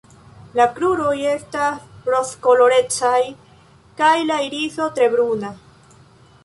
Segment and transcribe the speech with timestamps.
[0.59, 3.21] La kruroj estas rozkolorecaj
[4.01, 5.55] kaj la iriso tre bruna.